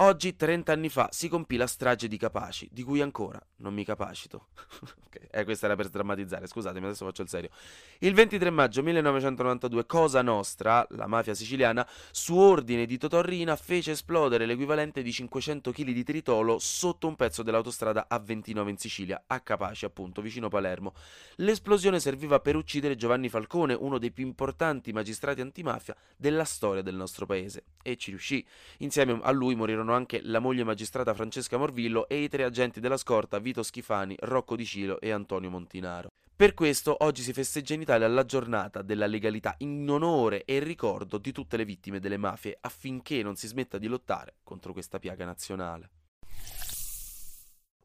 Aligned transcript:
Oggi, 0.00 0.36
30 0.36 0.72
anni 0.72 0.90
fa, 0.90 1.08
si 1.10 1.26
compì 1.26 1.56
la 1.56 1.66
strage 1.66 2.06
di 2.06 2.18
Capaci, 2.18 2.68
di 2.70 2.82
cui 2.82 3.00
ancora 3.00 3.40
non 3.60 3.72
mi 3.72 3.82
capacito. 3.82 4.48
okay. 5.06 5.26
Eh, 5.30 5.44
questa 5.44 5.64
era 5.64 5.74
per 5.74 5.88
drammatizzare, 5.88 6.46
scusatemi, 6.46 6.84
adesso 6.84 7.06
faccio 7.06 7.22
il 7.22 7.30
serio. 7.30 7.48
Il 8.00 8.12
23 8.12 8.50
maggio 8.50 8.82
1992, 8.82 9.86
Cosa 9.86 10.20
Nostra, 10.20 10.86
la 10.90 11.06
mafia 11.06 11.32
siciliana, 11.32 11.88
su 12.10 12.36
ordine 12.36 12.84
di 12.84 12.98
Totò 12.98 13.22
Rina, 13.22 13.56
fece 13.56 13.92
esplodere 13.92 14.44
l'equivalente 14.44 15.00
di 15.00 15.10
500 15.10 15.72
kg 15.72 15.90
di 15.90 16.04
tritolo 16.04 16.58
sotto 16.58 17.06
un 17.06 17.16
pezzo 17.16 17.42
dell'autostrada 17.42 18.06
A29 18.10 18.68
in 18.68 18.76
Sicilia, 18.76 19.24
a 19.26 19.40
Capaci, 19.40 19.86
appunto, 19.86 20.20
vicino 20.20 20.48
Palermo. 20.48 20.92
L'esplosione 21.36 22.00
serviva 22.00 22.38
per 22.40 22.54
uccidere 22.54 22.96
Giovanni 22.96 23.30
Falcone, 23.30 23.72
uno 23.72 23.96
dei 23.96 24.12
più 24.12 24.26
importanti 24.26 24.92
magistrati 24.92 25.40
antimafia 25.40 25.96
della 26.18 26.44
storia 26.44 26.82
del 26.82 26.96
nostro 26.96 27.24
paese. 27.24 27.64
E 27.82 27.96
ci 27.96 28.10
riuscì. 28.10 28.44
Insieme 28.78 29.18
a 29.22 29.30
lui 29.30 29.54
morirono 29.54 29.85
furono 29.86 29.94
anche 29.94 30.20
la 30.24 30.40
moglie 30.40 30.64
magistrata 30.64 31.14
Francesca 31.14 31.56
Morvillo 31.56 32.08
e 32.08 32.24
i 32.24 32.28
tre 32.28 32.42
agenti 32.42 32.80
della 32.80 32.96
scorta 32.96 33.38
Vito 33.38 33.62
Schifani, 33.62 34.16
Rocco 34.18 34.56
Di 34.56 34.64
Cilo 34.64 35.00
e 35.00 35.10
Antonio 35.10 35.48
Montinaro. 35.48 36.08
Per 36.34 36.54
questo 36.54 36.96
oggi 37.04 37.22
si 37.22 37.32
festeggia 37.32 37.74
in 37.74 37.82
Italia 37.82 38.08
la 38.08 38.24
giornata 38.24 38.82
della 38.82 39.06
legalità 39.06 39.54
in 39.58 39.88
onore 39.88 40.44
e 40.44 40.58
ricordo 40.58 41.18
di 41.18 41.30
tutte 41.30 41.56
le 41.56 41.64
vittime 41.64 42.00
delle 42.00 42.18
mafie 42.18 42.58
affinché 42.60 43.22
non 43.22 43.36
si 43.36 43.46
smetta 43.46 43.78
di 43.78 43.86
lottare 43.86 44.34
contro 44.42 44.72
questa 44.72 44.98
piaga 44.98 45.24
nazionale. 45.24 45.90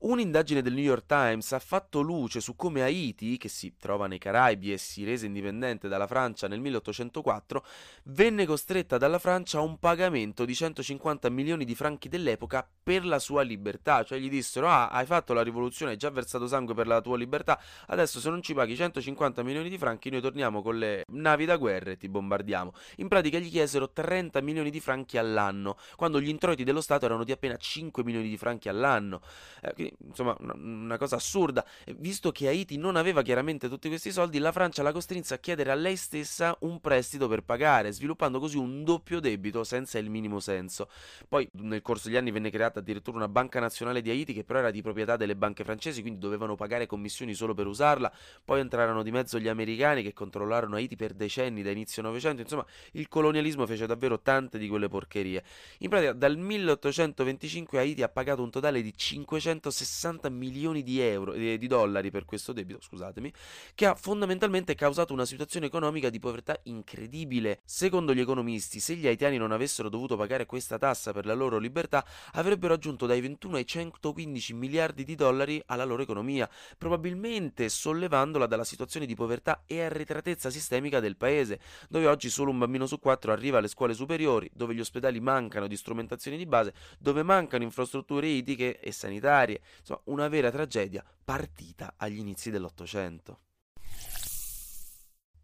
Un'indagine 0.04 0.64
del 0.64 0.74
New 0.74 0.84
York 0.84 1.06
Times 1.06 1.52
ha 1.52 1.60
fatto 1.60 2.02
luce 2.02 2.42
su 2.42 2.56
come 2.56 2.82
Haiti, 2.82 3.38
che 3.38 3.48
si 3.48 3.76
trova 3.78 4.08
nei 4.08 4.18
Caraibi 4.18 4.74
e 4.74 4.80
si 4.80 5.04
rese 5.04 5.28
indipendente 5.28 5.88
dalla 5.88 6.08
Francia 6.08 6.48
nel 6.48 6.60
1804, 6.60 7.64
venne 8.06 8.48
costretta 8.48 8.98
dalla 8.98 9.20
Francia 9.20 9.60
a 9.60 9.62
un 9.62 9.78
pagamento 9.78 10.44
di 10.44 10.56
150 10.56 11.30
milioni 11.30 11.66
di 11.66 11.76
franchi 11.76 12.10
dell'epoca 12.10 12.68
per 12.82 13.06
la 13.06 13.20
sua 13.20 13.44
libertà. 13.44 14.04
Cioè 14.04 14.18
gli 14.18 14.28
dissero: 14.28 14.68
Ah, 14.68 14.88
hai 14.90 15.06
fatto 15.06 15.34
la 15.34 15.44
rivoluzione, 15.44 15.92
hai 15.92 15.98
già 16.00 16.10
versato 16.10 16.48
sangue 16.48 16.74
per 16.74 16.88
la 16.88 17.00
tua 17.00 17.16
libertà, 17.16 17.62
adesso 17.86 18.20
se 18.20 18.32
non 18.32 18.42
ci 18.42 18.56
paghi 18.56 18.76
150 18.76 19.44
milioni 19.44 19.70
di 19.70 19.78
franchi 19.78 20.10
noi 20.10 20.22
torniamo 20.22 20.64
con 20.64 20.80
le 20.80 21.04
navi 21.10 21.46
da 21.46 21.58
guerra 21.58 21.92
e 21.92 21.98
ti 21.98 22.10
bombardiamo. 22.10 22.74
In 22.98 23.08
pratica 23.08 23.38
gli 23.38 23.52
chiesero 23.52 23.92
30 23.92 24.42
milioni 24.42 24.72
di 24.72 24.80
franchi 24.80 25.20
all'anno, 25.20 25.78
quando 25.96 26.20
gli 26.20 26.30
introiti 26.30 26.64
dello 26.64 26.82
Stato 26.82 27.06
erano 27.06 27.24
di 27.24 27.32
appena 27.32 27.56
5 27.56 28.04
milioni 28.04 28.30
di 28.30 28.38
franchi 28.38 28.68
all'anno. 28.68 29.22
Eh, 29.62 29.91
insomma 30.06 30.36
una 30.40 30.98
cosa 30.98 31.16
assurda. 31.16 31.66
Visto 31.98 32.32
che 32.32 32.48
Haiti 32.48 32.78
non 32.78 32.96
aveva 32.96 33.22
chiaramente 33.22 33.70
tutti 33.70 33.88
questi 33.88 34.12
soldi, 34.12 34.40
la 34.40 34.52
Francia 34.52 34.84
la 34.84 34.92
costrinse 34.92 35.34
a 35.34 35.38
chiedere 35.38 35.72
a 35.72 35.76
lei 35.76 35.96
stessa 35.96 36.56
un 36.62 36.80
prestito 36.80 37.28
per 37.28 37.44
pagare, 37.44 37.92
sviluppando 37.92 38.40
così 38.40 38.58
un 38.58 38.84
doppio 38.84 39.20
debito 39.20 39.64
senza 39.64 39.98
il 39.98 40.10
minimo 40.10 40.40
senso. 40.40 40.90
Poi 41.28 41.50
nel 41.54 41.82
corso 41.82 42.08
degli 42.08 42.18
anni 42.18 42.32
venne 42.32 42.50
creata 42.50 42.80
addirittura 42.80 43.18
una 43.18 43.28
banca 43.28 43.60
nazionale 43.60 44.02
di 44.02 44.10
Haiti 44.10 44.34
che 44.34 44.44
però 44.44 44.60
era 44.60 44.72
di 44.72 44.82
proprietà 44.82 45.18
delle 45.18 45.36
banche 45.36 45.64
francesi, 45.64 46.02
quindi 46.02 46.20
dovevano 46.20 46.56
pagare 46.56 46.86
commissioni 46.86 47.34
solo 47.34 47.54
per 47.54 47.68
usarla. 47.68 48.12
Poi 48.44 48.60
entrarono 48.60 49.04
di 49.04 49.12
mezzo 49.12 49.40
gli 49.40 49.48
americani 49.48 50.04
che 50.04 50.14
controllarono 50.14 50.76
Haiti 50.76 50.96
per 50.96 51.14
decenni 51.14 51.62
da 51.62 51.72
inizio 51.72 52.02
Novecento. 52.02 52.42
Insomma, 52.42 52.66
il 52.94 53.08
colonialismo 53.08 53.66
fece 53.66 53.86
davvero 53.86 54.20
tante 54.22 54.58
di 54.58 54.68
quelle 54.68 54.88
porcherie. 54.88 55.44
In 55.80 55.90
pratica 55.90 56.14
dal 56.14 56.38
1825 56.38 57.80
Haiti 57.80 58.04
ha 58.04 58.10
pagato 58.10 58.42
un 58.42 58.50
totale 58.50 58.82
di 58.82 58.94
560 58.96 59.81
60 59.82 60.30
milioni 60.30 60.84
di, 60.84 61.00
euro, 61.00 61.34
eh, 61.34 61.58
di 61.58 61.68
dollari 61.68 62.12
per 62.12 62.26
questo 62.26 62.54
debito, 62.54 62.80
scusatemi, 62.82 63.34
che 63.74 63.86
ha 63.86 63.96
fondamentalmente 63.96 64.76
causato 64.76 65.14
una 65.14 65.26
situazione 65.26 65.66
economica 65.66 66.10
di 66.10 66.20
povertà 66.20 66.60
incredibile. 66.64 67.62
Secondo 67.66 68.14
gli 68.14 68.20
economisti, 68.20 68.80
se 68.80 68.96
gli 68.96 69.08
haitiani 69.08 69.38
non 69.38 69.52
avessero 69.52 69.90
dovuto 69.90 70.16
pagare 70.16 70.46
questa 70.46 70.78
tassa 70.78 71.12
per 71.14 71.26
la 71.26 71.34
loro 71.34 71.58
libertà, 71.58 72.06
avrebbero 72.34 72.74
aggiunto 72.74 73.06
dai 73.06 73.22
21 73.22 73.58
ai 73.58 73.66
115 73.66 74.54
miliardi 74.54 75.04
di 75.04 75.16
dollari 75.16 75.62
alla 75.66 75.84
loro 75.84 76.04
economia, 76.04 76.50
probabilmente 76.78 77.70
sollevandola 77.70 78.46
dalla 78.46 78.64
situazione 78.64 79.06
di 79.06 79.16
povertà 79.16 79.64
e 79.66 79.82
arretratezza 79.82 80.50
sistemica 80.50 81.00
del 81.00 81.18
paese, 81.18 81.60
dove 81.90 82.08
oggi 82.08 82.30
solo 82.30 82.52
un 82.52 82.60
bambino 82.60 82.86
su 82.86 83.00
quattro 83.00 83.32
arriva 83.32 83.58
alle 83.58 83.68
scuole 83.68 83.94
superiori, 83.94 84.50
dove 84.54 84.74
gli 84.74 84.80
ospedali 84.80 85.20
mancano 85.20 85.68
di 85.68 85.76
strumentazioni 85.76 86.38
di 86.38 86.46
base, 86.46 86.74
dove 87.00 87.24
mancano 87.24 87.64
infrastrutture 87.64 88.28
idriche 88.28 88.80
e 88.80 88.92
sanitarie, 88.92 89.62
Insomma, 89.80 90.02
una 90.06 90.28
vera 90.28 90.52
tragedia 90.52 91.04
partita 91.24 91.94
agli 91.98 92.20
inizi 92.20 92.52
dell'Ottocento. 92.52 93.40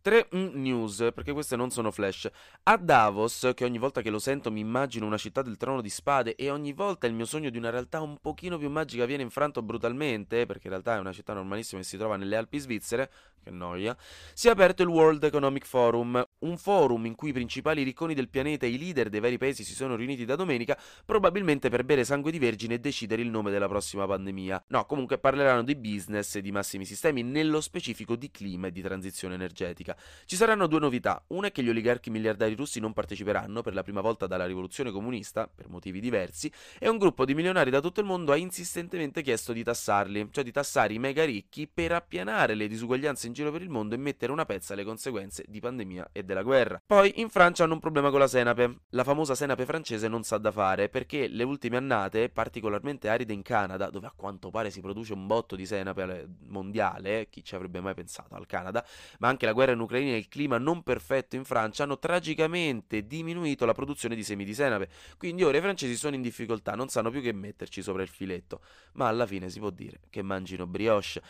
3 0.07 0.29
news, 0.53 1.09
perché 1.13 1.33
queste 1.33 1.57
non 1.57 1.69
sono 1.69 1.91
flash. 1.91 2.29
A 2.63 2.77
Davos, 2.77 3.51
che 3.53 3.65
ogni 3.65 3.77
volta 3.77 4.01
che 4.01 4.09
lo 4.09 4.19
sento 4.19 4.49
mi 4.49 4.61
immagino 4.61 5.05
una 5.05 5.17
città 5.17 5.41
del 5.41 5.57
trono 5.57 5.81
di 5.81 5.89
spade 5.89 6.35
e 6.35 6.49
ogni 6.49 6.71
volta 6.71 7.07
il 7.07 7.13
mio 7.13 7.25
sogno 7.25 7.49
di 7.49 7.57
una 7.57 7.71
realtà 7.71 7.99
un 7.99 8.15
pochino 8.21 8.57
più 8.57 8.69
magica 8.69 9.03
viene 9.03 9.23
infranto 9.23 9.61
brutalmente, 9.61 10.45
perché 10.45 10.67
in 10.67 10.69
realtà 10.71 10.95
è 10.95 10.99
una 10.99 11.11
città 11.11 11.33
normalissima 11.33 11.81
che 11.81 11.87
si 11.87 11.97
trova 11.97 12.15
nelle 12.15 12.37
Alpi 12.37 12.57
svizzere, 12.57 13.11
che 13.43 13.51
noia, 13.51 13.97
si 14.33 14.47
è 14.47 14.51
aperto 14.51 14.81
il 14.81 14.87
World 14.87 15.25
Economic 15.25 15.65
Forum, 15.65 16.25
un 16.39 16.57
forum 16.57 17.05
in 17.05 17.15
cui 17.15 17.29
i 17.29 17.33
principali 17.33 17.83
ricconi 17.83 18.13
del 18.13 18.29
pianeta 18.29 18.65
e 18.65 18.69
i 18.69 18.77
leader 18.77 19.09
dei 19.09 19.19
vari 19.19 19.37
paesi 19.37 19.65
si 19.65 19.73
sono 19.73 19.97
riuniti 19.97 20.23
da 20.23 20.35
domenica, 20.35 20.79
probabilmente 21.05 21.67
per 21.67 21.83
bere 21.83 22.05
sangue 22.05 22.31
di 22.31 22.39
vergine 22.39 22.75
e 22.75 22.79
decidere 22.79 23.21
il 23.21 23.29
nome 23.29 23.51
della 23.51 23.67
prossima 23.67 24.05
pandemia. 24.05 24.65
No, 24.67 24.85
comunque 24.85 25.17
parleranno 25.17 25.63
di 25.63 25.75
business 25.75 26.35
e 26.35 26.41
di 26.41 26.51
massimi 26.53 26.85
sistemi, 26.85 27.23
nello 27.23 27.59
specifico 27.59 28.15
di 28.15 28.31
clima 28.31 28.67
e 28.67 28.71
di 28.71 28.81
transizione 28.81 29.35
energetica. 29.35 29.95
Ci 30.25 30.35
saranno 30.35 30.67
due 30.67 30.79
novità, 30.79 31.23
una 31.27 31.47
è 31.47 31.51
che 31.51 31.63
gli 31.63 31.69
oligarchi 31.69 32.09
miliardari 32.09 32.55
russi 32.55 32.79
non 32.79 32.93
parteciperanno 32.93 33.61
per 33.61 33.73
la 33.73 33.83
prima 33.83 34.01
volta 34.01 34.27
dalla 34.27 34.45
rivoluzione 34.45 34.91
comunista, 34.91 35.49
per 35.53 35.69
motivi 35.69 35.99
diversi, 35.99 36.51
e 36.79 36.89
un 36.89 36.97
gruppo 36.97 37.25
di 37.25 37.33
milionari 37.33 37.69
da 37.69 37.81
tutto 37.81 37.99
il 37.99 38.05
mondo 38.05 38.31
ha 38.31 38.35
insistentemente 38.37 39.21
chiesto 39.21 39.53
di 39.53 39.63
tassarli, 39.63 40.29
cioè 40.31 40.43
di 40.43 40.51
tassare 40.51 40.93
i 40.93 40.99
mega 40.99 41.23
ricchi 41.25 41.67
per 41.67 41.91
appianare 41.91 42.55
le 42.55 42.67
disuguaglianze 42.67 43.27
in 43.27 43.33
giro 43.33 43.51
per 43.51 43.61
il 43.61 43.69
mondo 43.69 43.95
e 43.95 43.97
mettere 43.97 44.31
una 44.31 44.45
pezza 44.45 44.73
alle 44.73 44.83
conseguenze 44.83 45.43
di 45.47 45.59
pandemia 45.59 46.09
e 46.11 46.23
della 46.23 46.43
guerra. 46.43 46.81
Poi 46.85 47.19
in 47.19 47.29
Francia 47.29 47.63
hanno 47.63 47.73
un 47.73 47.79
problema 47.79 48.09
con 48.09 48.19
la 48.19 48.27
senape. 48.27 48.81
La 48.89 49.03
famosa 49.03 49.35
senape 49.35 49.65
francese 49.65 50.07
non 50.07 50.23
sa 50.23 50.37
da 50.37 50.51
fare 50.51 50.89
perché 50.89 51.27
le 51.27 51.43
ultime 51.43 51.77
annate, 51.77 52.29
particolarmente 52.29 53.09
aride 53.09 53.33
in 53.33 53.41
Canada, 53.41 53.89
dove 53.89 54.07
a 54.07 54.13
quanto 54.15 54.49
pare 54.49 54.69
si 54.69 54.81
produce 54.81 55.13
un 55.13 55.27
botto 55.27 55.55
di 55.55 55.65
senape 55.65 56.27
mondiale, 56.47 57.27
chi 57.29 57.43
ci 57.43 57.55
avrebbe 57.55 57.81
mai 57.81 57.93
pensato 57.93 58.35
al 58.35 58.45
Canada, 58.45 58.85
ma 59.19 59.27
anche 59.27 59.45
la 59.45 59.53
guerra 59.53 59.71
in 59.71 59.79
Ucraina 59.79 59.86
e 59.95 60.17
il 60.17 60.27
clima 60.27 60.57
non 60.57 60.83
perfetto 60.83 61.35
in 61.35 61.45
Francia 61.45 61.83
hanno 61.83 61.97
tragicamente 61.99 63.07
diminuito 63.07 63.65
la 63.65 63.73
produzione 63.73 64.15
di 64.15 64.23
semi 64.23 64.43
di 64.43 64.53
senape. 64.53 64.89
Quindi 65.17 65.43
ora 65.43 65.57
i 65.57 65.61
francesi 65.61 65.95
sono 65.95 66.15
in 66.15 66.21
difficoltà, 66.21 66.73
non 66.73 66.89
sanno 66.89 67.09
più 67.09 67.21
che 67.21 67.31
metterci 67.31 67.81
sopra 67.81 68.01
il 68.01 68.09
filetto, 68.09 68.61
ma 68.93 69.07
alla 69.07 69.25
fine 69.25 69.49
si 69.49 69.59
può 69.59 69.69
dire 69.69 69.99
che 70.09 70.21
mangino 70.21 70.67
brioche. 70.67 71.21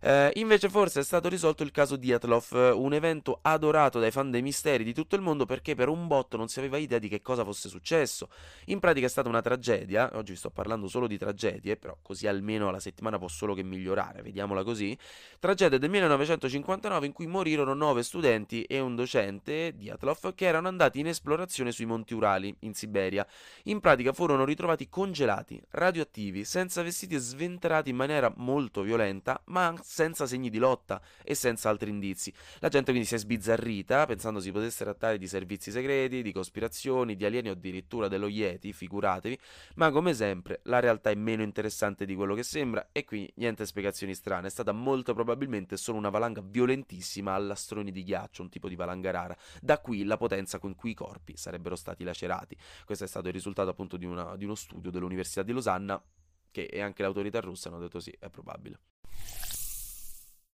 Eh, 0.00 0.30
invece 0.34 0.68
forse 0.68 1.00
è 1.00 1.02
stato 1.02 1.28
risolto 1.28 1.62
il 1.62 1.70
caso 1.70 1.96
Diatlov, 1.96 2.74
un 2.74 2.92
evento 2.92 3.38
adorato 3.42 3.98
dai 3.98 4.10
fan 4.10 4.30
dei 4.30 4.42
misteri 4.42 4.84
di 4.84 4.92
tutto 4.92 5.16
il 5.16 5.22
mondo 5.22 5.46
perché 5.46 5.74
per 5.74 5.88
un 5.88 6.06
botto 6.06 6.36
non 6.36 6.48
si 6.48 6.58
aveva 6.58 6.76
idea 6.76 6.98
di 6.98 7.08
che 7.08 7.22
cosa 7.22 7.42
fosse 7.44 7.68
successo. 7.68 8.28
In 8.66 8.80
pratica 8.80 9.06
è 9.06 9.08
stata 9.08 9.28
una 9.28 9.40
tragedia, 9.40 10.10
oggi 10.14 10.32
vi 10.32 10.38
sto 10.38 10.50
parlando 10.50 10.88
solo 10.88 11.06
di 11.06 11.16
tragedie, 11.16 11.76
però 11.76 11.96
così 12.02 12.26
almeno 12.26 12.70
la 12.70 12.80
settimana 12.80 13.18
può 13.18 13.28
solo 13.28 13.54
che 13.54 13.62
migliorare, 13.62 14.22
vediamola 14.22 14.62
così. 14.62 14.96
Tragedia 15.38 15.78
del 15.78 15.90
1959 15.90 17.06
in 17.06 17.12
cui 17.12 17.26
morirono 17.26 17.74
nove 17.74 18.02
studenti 18.02 18.62
e 18.64 18.80
un 18.80 18.94
docente, 18.94 19.74
Diatlov, 19.74 20.34
che 20.34 20.46
erano 20.46 20.68
andati 20.68 21.00
in 21.00 21.06
esplorazione 21.06 21.72
sui 21.72 21.86
Monti 21.86 22.14
Urali, 22.14 22.54
in 22.60 22.74
Siberia. 22.74 23.26
In 23.64 23.80
pratica 23.80 24.12
furono 24.12 24.44
ritrovati 24.44 24.88
congelati, 24.88 25.62
radioattivi, 25.70 26.44
senza 26.44 26.82
vestiti 26.82 27.14
e 27.14 27.18
sventrati 27.18 27.90
in 27.90 27.96
maniera 27.96 28.32
molto 28.36 28.82
violenta, 28.82 29.40
ma 29.46 29.74
senza 29.84 30.26
segni 30.26 30.48
di 30.48 30.58
lotta 30.58 31.00
e 31.22 31.34
senza 31.34 31.68
altri 31.68 31.90
indizi. 31.90 32.32
La 32.60 32.68
gente 32.68 32.90
quindi 32.90 33.06
si 33.06 33.14
è 33.14 33.18
sbizzarrita, 33.18 34.06
pensando 34.06 34.40
si 34.40 34.50
potesse 34.50 34.82
trattare 34.82 35.18
di 35.18 35.28
servizi 35.28 35.70
segreti, 35.70 36.22
di 36.22 36.32
cospirazioni, 36.32 37.16
di 37.16 37.24
alieni 37.24 37.50
o 37.50 37.52
addirittura 37.52 38.08
dello 38.08 38.26
Yeti, 38.26 38.72
figuratevi, 38.72 39.38
ma 39.74 39.90
come 39.90 40.14
sempre 40.14 40.60
la 40.64 40.80
realtà 40.80 41.10
è 41.10 41.14
meno 41.14 41.42
interessante 41.42 42.06
di 42.06 42.14
quello 42.14 42.34
che 42.34 42.42
sembra 42.42 42.88
e 42.92 43.04
quindi 43.04 43.30
niente 43.36 43.66
spiegazioni 43.66 44.14
strane, 44.14 44.46
è 44.46 44.50
stata 44.50 44.72
molto 44.72 45.12
probabilmente 45.12 45.76
solo 45.76 45.98
una 45.98 46.08
valanga 46.08 46.40
violentissima 46.42 47.34
a 47.34 47.38
lastroni 47.38 47.92
di 47.92 48.02
ghiaccio, 48.02 48.42
un 48.42 48.48
tipo 48.48 48.68
di 48.68 48.76
valanga 48.76 49.10
rara, 49.10 49.36
da 49.60 49.78
qui 49.78 50.02
la 50.04 50.16
potenza 50.16 50.58
con 50.58 50.74
cui 50.74 50.90
i 50.90 50.94
corpi 50.94 51.36
sarebbero 51.36 51.76
stati 51.76 52.04
lacerati. 52.04 52.56
Questo 52.86 53.04
è 53.04 53.06
stato 53.06 53.28
il 53.28 53.34
risultato 53.34 53.68
appunto 53.68 53.98
di, 53.98 54.06
una, 54.06 54.34
di 54.36 54.44
uno 54.44 54.54
studio 54.54 54.90
dell'Università 54.90 55.42
di 55.42 55.52
Losanna 55.52 56.02
che 56.50 56.68
anche 56.80 57.02
le 57.02 57.08
autorità 57.08 57.40
russe 57.40 57.68
hanno 57.68 57.80
detto 57.80 57.98
sì, 57.98 58.14
è 58.18 58.30
probabile. 58.30 58.78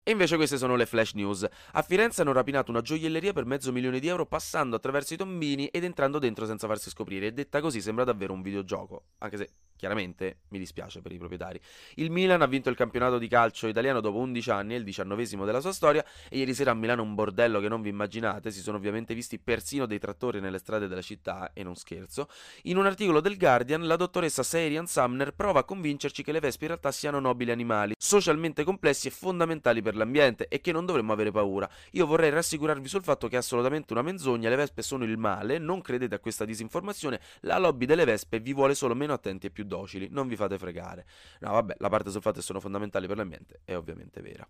E 0.06 0.10
invece 0.10 0.36
queste 0.36 0.58
sono 0.58 0.76
le 0.76 0.84
flash 0.84 1.14
news. 1.14 1.48
A 1.72 1.80
Firenze 1.80 2.20
hanno 2.20 2.32
rapinato 2.32 2.70
una 2.70 2.82
gioielleria 2.82 3.32
per 3.32 3.46
mezzo 3.46 3.72
milione 3.72 4.00
di 4.00 4.06
euro 4.06 4.26
passando 4.26 4.76
attraverso 4.76 5.14
i 5.14 5.16
tombini 5.16 5.68
ed 5.68 5.82
entrando 5.82 6.18
dentro 6.18 6.44
senza 6.44 6.66
farsi 6.66 6.90
scoprire. 6.90 7.28
E 7.28 7.32
detta 7.32 7.62
così 7.62 7.80
sembra 7.80 8.04
davvero 8.04 8.34
un 8.34 8.42
videogioco, 8.42 9.04
anche 9.18 9.38
se 9.38 9.50
Chiaramente 9.76 10.38
mi 10.48 10.58
dispiace 10.58 11.00
per 11.02 11.12
i 11.12 11.18
proprietari. 11.18 11.60
Il 11.96 12.10
Milan 12.10 12.42
ha 12.42 12.46
vinto 12.46 12.70
il 12.70 12.76
campionato 12.76 13.18
di 13.18 13.28
calcio 13.28 13.66
italiano 13.66 14.00
dopo 14.00 14.18
11 14.18 14.50
anni, 14.50 14.74
il 14.74 14.84
diciannovesimo 14.84 15.44
della 15.44 15.60
sua 15.60 15.72
storia 15.72 16.04
e 16.28 16.38
ieri 16.38 16.54
sera 16.54 16.70
a 16.70 16.74
Milano 16.74 17.02
un 17.02 17.14
bordello 17.14 17.60
che 17.60 17.68
non 17.68 17.82
vi 17.82 17.88
immaginate, 17.88 18.50
si 18.50 18.60
sono 18.60 18.76
ovviamente 18.76 19.14
visti 19.14 19.38
persino 19.38 19.86
dei 19.86 19.98
trattori 19.98 20.40
nelle 20.40 20.58
strade 20.58 20.88
della 20.88 21.02
città 21.02 21.52
e 21.52 21.62
non 21.62 21.74
scherzo. 21.74 22.28
In 22.62 22.76
un 22.76 22.86
articolo 22.86 23.20
del 23.20 23.36
Guardian 23.36 23.86
la 23.86 23.96
dottoressa 23.96 24.42
Serian 24.42 24.86
Sumner 24.86 25.32
prova 25.34 25.60
a 25.60 25.64
convincerci 25.64 26.22
che 26.22 26.32
le 26.32 26.40
vespe 26.40 26.64
in 26.64 26.70
realtà 26.70 26.92
siano 26.92 27.18
nobili 27.18 27.50
animali, 27.50 27.94
socialmente 27.98 28.64
complessi 28.64 29.08
e 29.08 29.10
fondamentali 29.10 29.82
per 29.82 29.96
l'ambiente 29.96 30.46
e 30.48 30.60
che 30.60 30.72
non 30.72 30.86
dovremmo 30.86 31.12
avere 31.12 31.30
paura. 31.30 31.68
Io 31.92 32.06
vorrei 32.06 32.30
rassicurarvi 32.30 32.88
sul 32.88 33.02
fatto 33.02 33.28
che 33.28 33.34
è 33.34 33.38
assolutamente 33.38 33.92
una 33.92 34.02
menzogna, 34.02 34.48
le 34.48 34.56
vespe 34.56 34.82
sono 34.82 35.04
il 35.04 35.18
male, 35.18 35.58
non 35.58 35.80
credete 35.80 36.14
a 36.14 36.18
questa 36.20 36.44
disinformazione, 36.44 37.20
la 37.40 37.58
lobby 37.58 37.86
delle 37.86 38.04
vespe 38.04 38.40
vi 38.40 38.52
vuole 38.52 38.74
solo 38.74 38.94
meno 38.94 39.12
attenti 39.12 39.46
e 39.46 39.50
più 39.64 39.66
docili, 39.66 40.08
non 40.10 40.28
vi 40.28 40.36
fate 40.36 40.58
fregare. 40.58 41.06
No, 41.40 41.52
vabbè, 41.52 41.76
la 41.78 41.88
parte 41.88 42.10
sul 42.10 42.20
fatto 42.20 42.36
che 42.36 42.44
sono 42.44 42.60
fondamentali 42.60 43.06
per 43.06 43.16
l'ambiente 43.16 43.60
è 43.64 43.74
ovviamente 43.74 44.20
vera. 44.20 44.46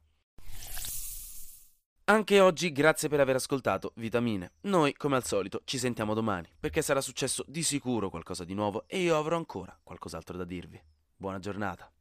Anche 2.07 2.41
oggi 2.41 2.71
grazie 2.71 3.09
per 3.09 3.21
aver 3.21 3.37
ascoltato 3.37 3.93
Vitamine. 3.97 4.53
Noi, 4.63 4.93
come 4.93 5.17
al 5.17 5.25
solito, 5.25 5.63
ci 5.65 5.79
sentiamo 5.79 6.13
domani, 6.13 6.49
perché 6.61 6.83
sarà 6.83 7.01
successo 7.01 7.45
di 7.47 7.63
sicuro 7.63 8.11
qualcosa 8.11 8.45
di 8.45 8.53
nuovo 8.53 8.85
e 8.87 8.99
io 8.99 9.17
avrò 9.17 9.37
ancora 9.37 9.79
qualcos'altro 9.83 10.37
da 10.37 10.45
dirvi. 10.45 10.79
Buona 11.17 11.39
giornata. 11.39 11.94